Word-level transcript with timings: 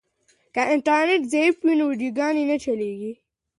که 0.53 0.61
انټرنیټ 0.73 1.23
ضعیف 1.33 1.55
وي 1.65 1.73
نو 1.79 1.85
ویډیوګانې 1.89 2.43
نه 2.51 2.55
چلیږي. 2.63 3.11